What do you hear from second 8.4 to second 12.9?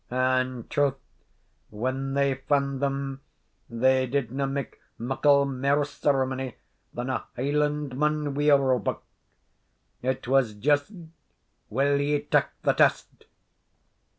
a roebuck. It was just, "Will ye tak' the